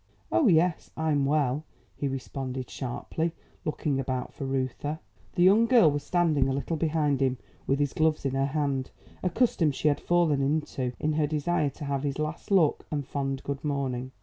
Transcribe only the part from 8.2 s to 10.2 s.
in her hand a custom she had